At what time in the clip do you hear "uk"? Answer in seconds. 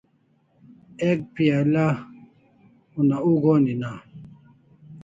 3.31-3.43